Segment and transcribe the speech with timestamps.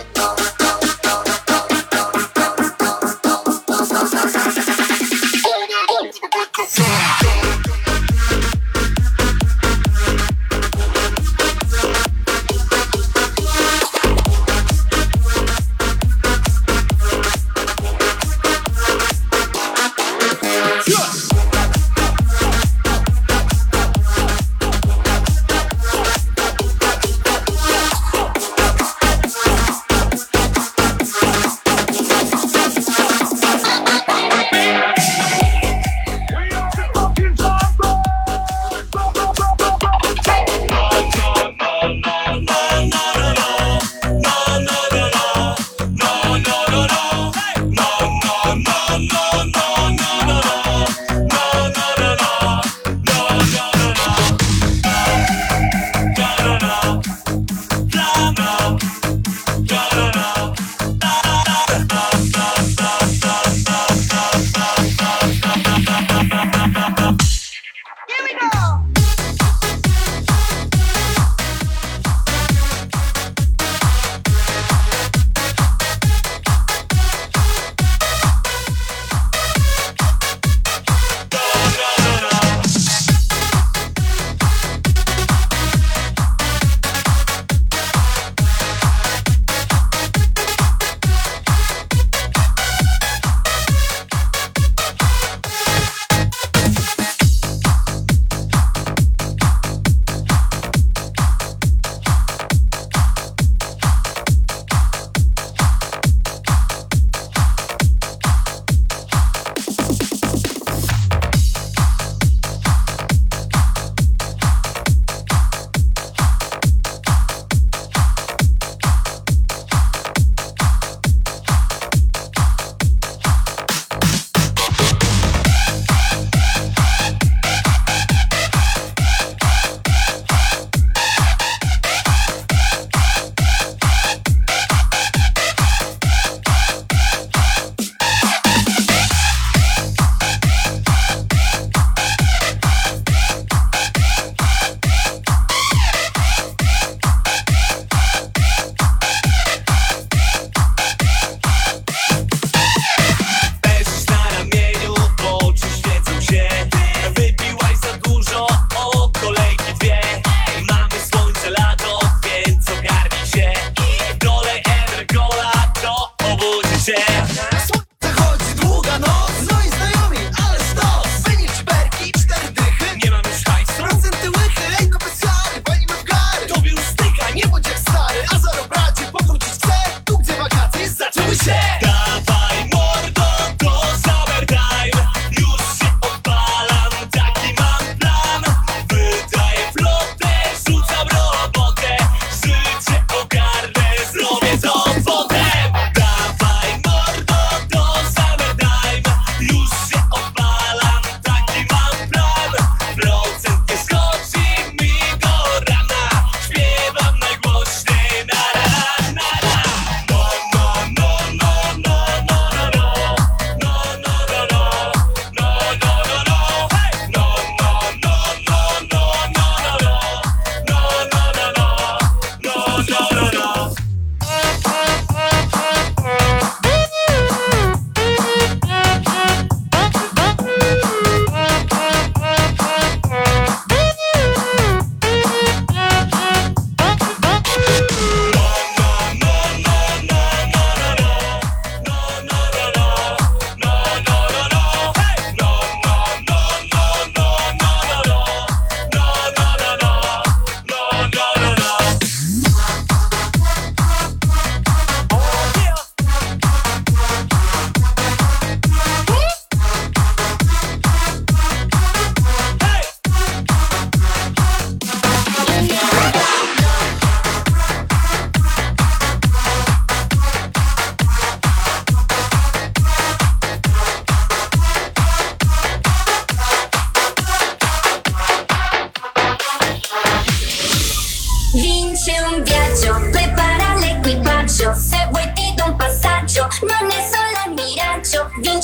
[0.00, 0.39] with all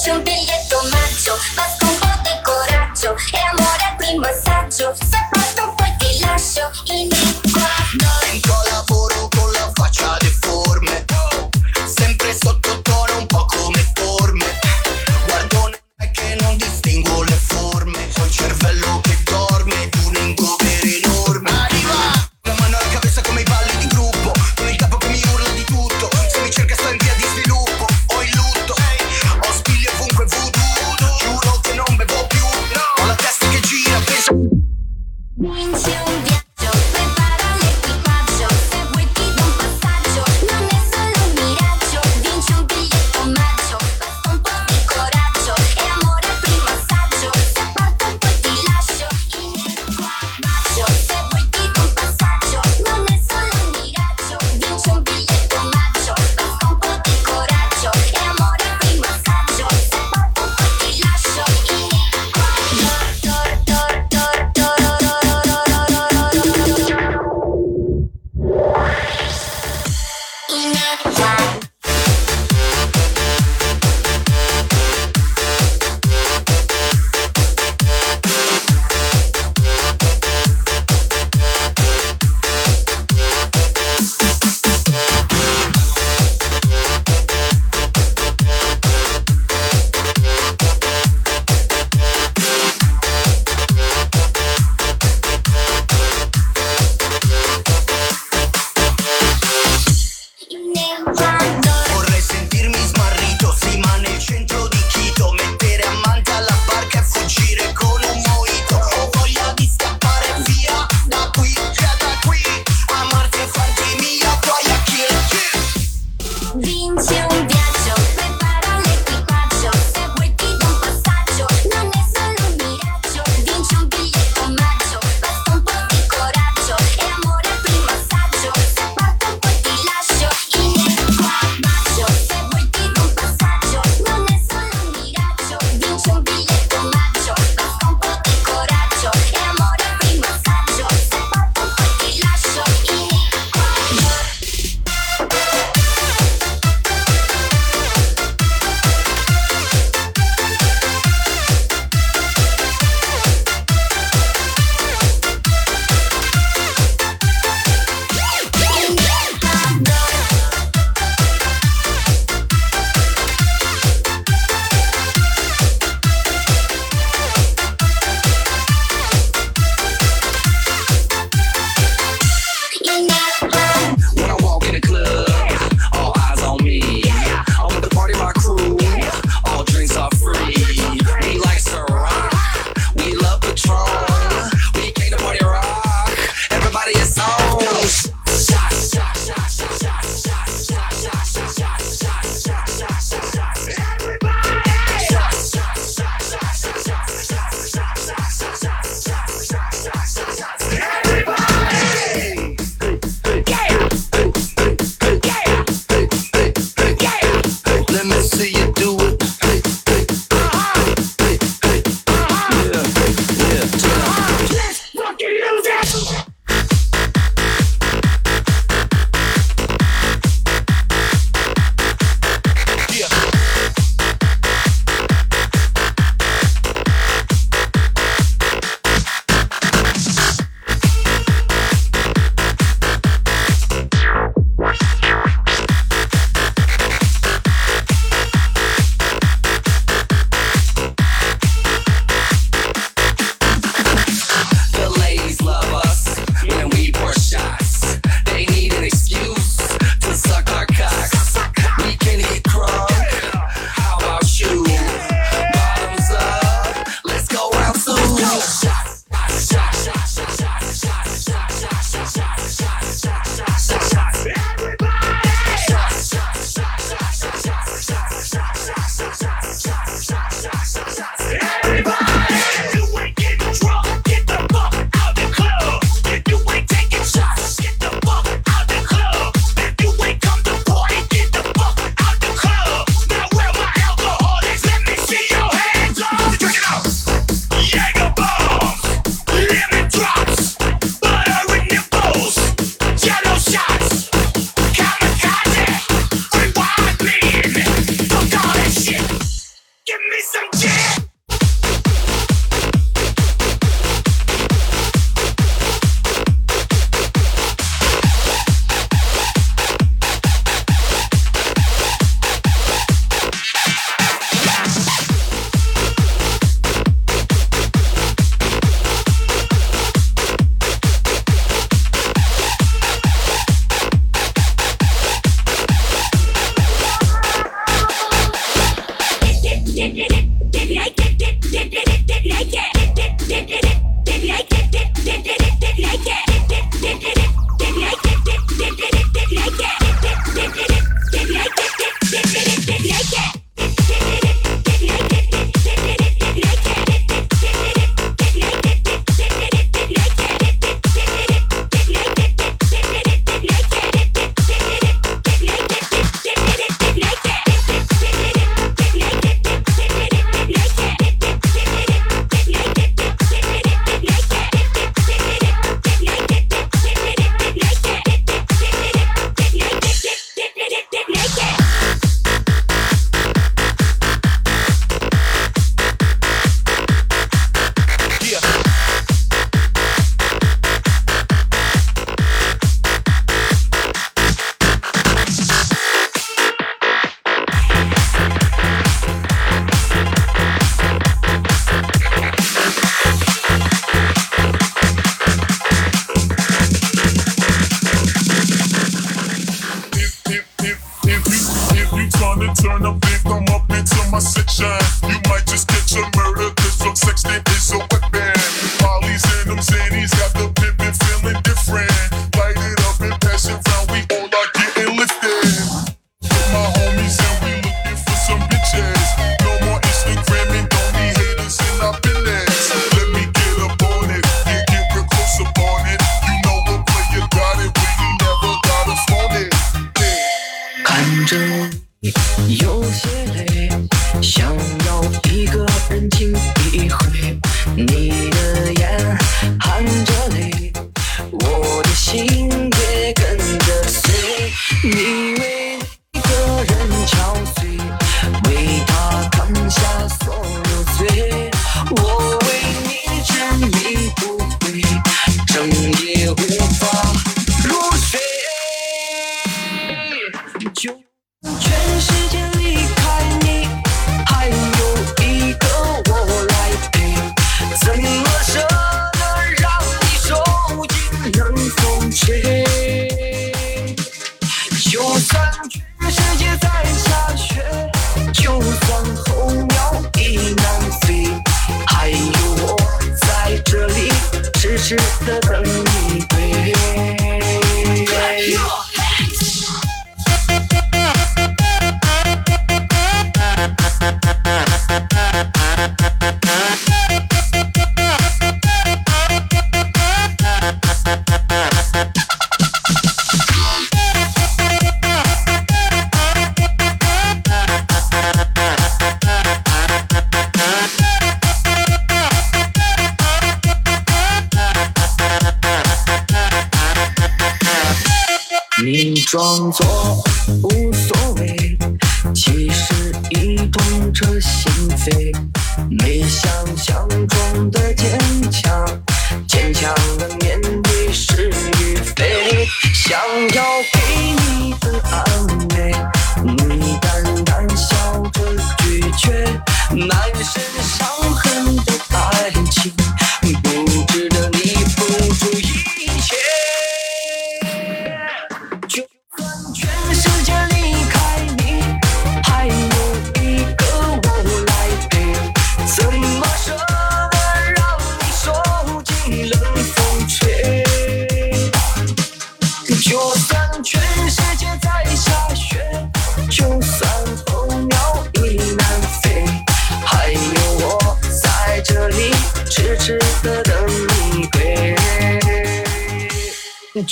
[0.07, 5.36] Faccio un biglietto omaggio, basta un po' di coraggio e amore qui in massaggio.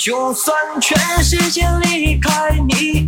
[0.05, 2.29] 就算全世界离开
[2.69, 3.04] 你，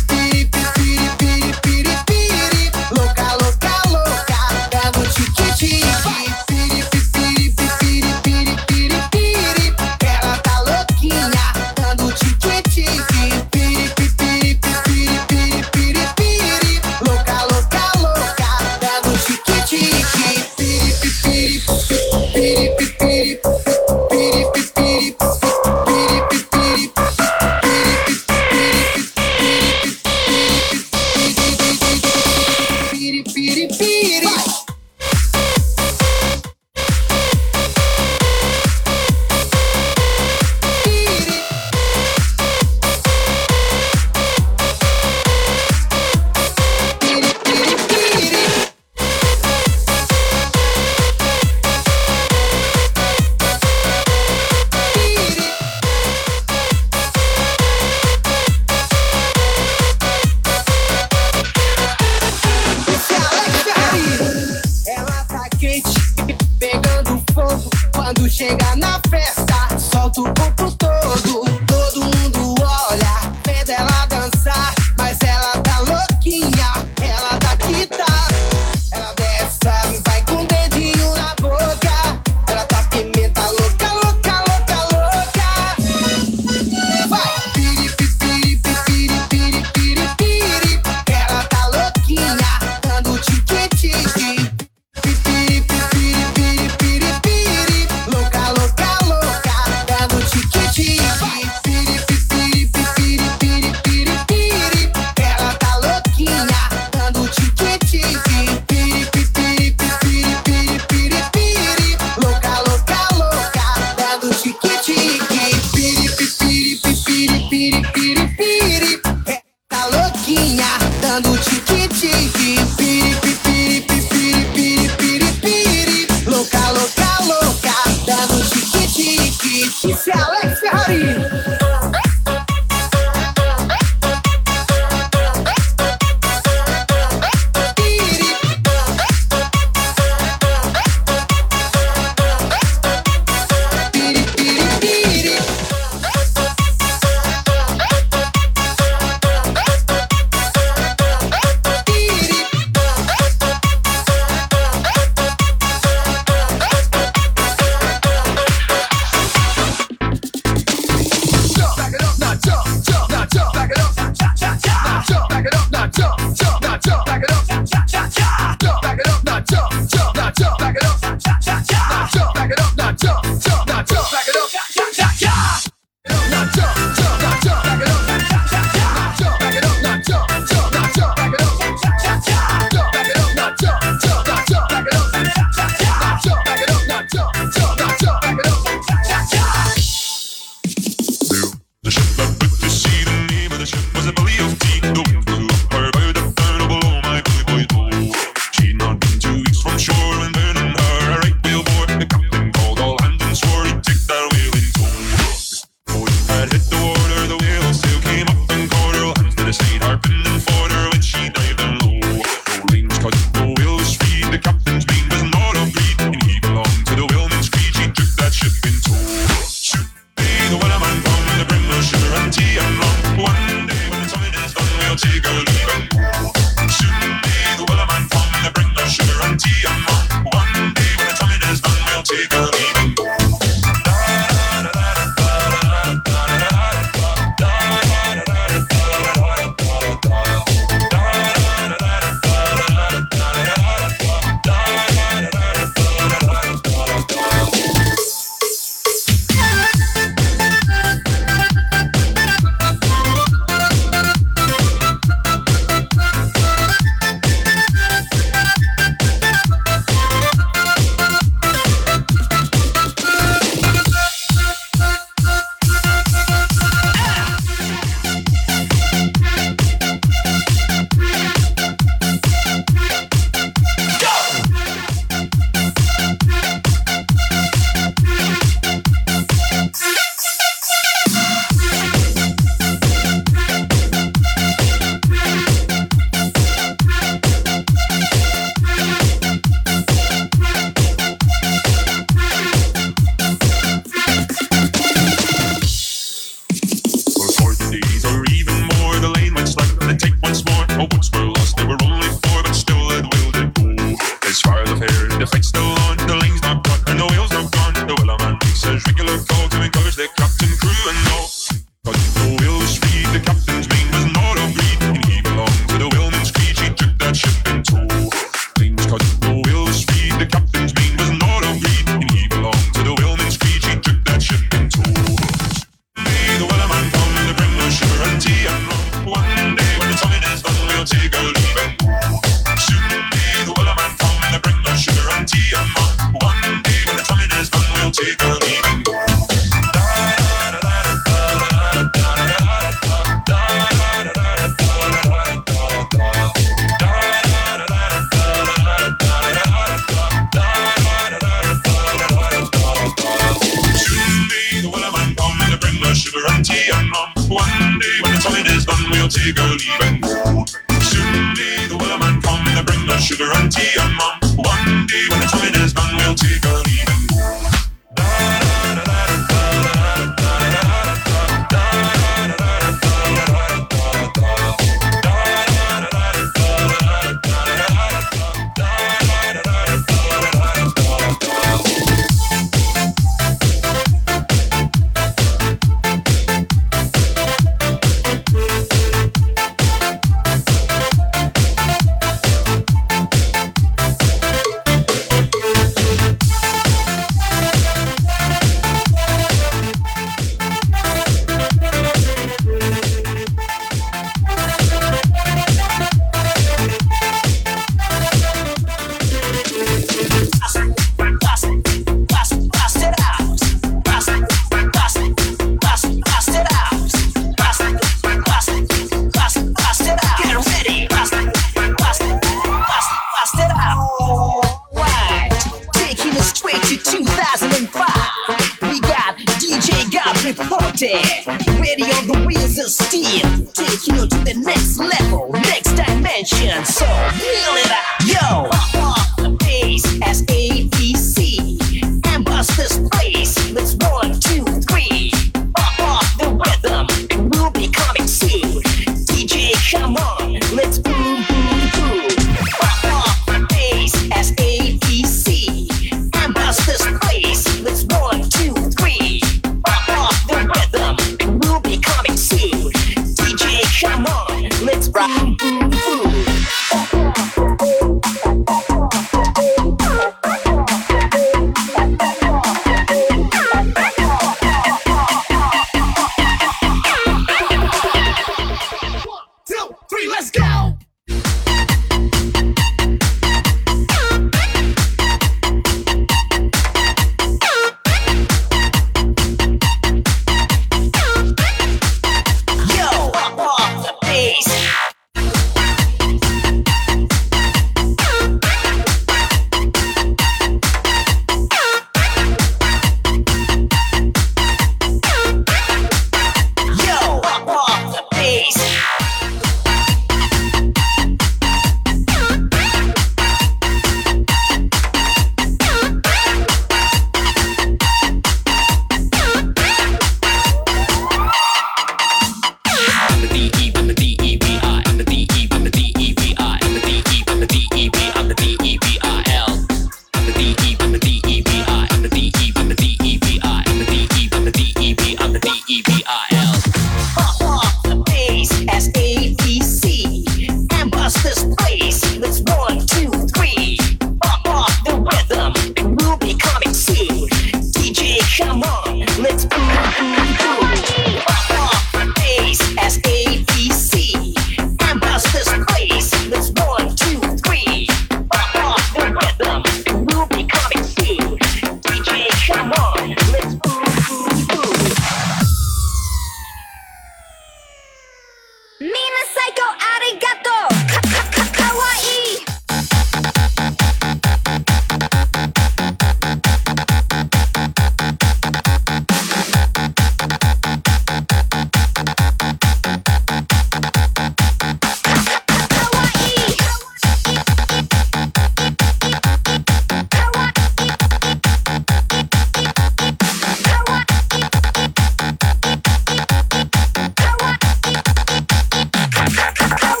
[599.55, 600.00] Come on.